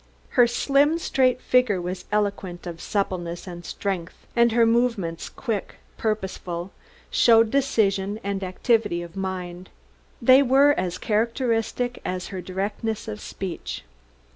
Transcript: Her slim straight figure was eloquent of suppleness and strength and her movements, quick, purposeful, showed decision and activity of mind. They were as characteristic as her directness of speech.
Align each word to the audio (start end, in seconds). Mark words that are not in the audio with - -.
Her 0.29 0.47
slim 0.47 0.97
straight 0.97 1.39
figure 1.39 1.79
was 1.79 2.05
eloquent 2.11 2.65
of 2.65 2.81
suppleness 2.81 3.45
and 3.45 3.63
strength 3.63 4.25
and 4.35 4.51
her 4.51 4.65
movements, 4.65 5.29
quick, 5.29 5.75
purposeful, 5.95 6.71
showed 7.11 7.51
decision 7.51 8.19
and 8.23 8.43
activity 8.43 9.03
of 9.03 9.15
mind. 9.15 9.69
They 10.19 10.41
were 10.41 10.71
as 10.71 10.97
characteristic 10.97 12.01
as 12.03 12.29
her 12.29 12.41
directness 12.41 13.07
of 13.07 13.21
speech. 13.21 13.83